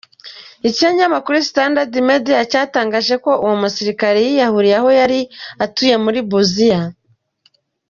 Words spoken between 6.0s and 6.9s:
muri Busia.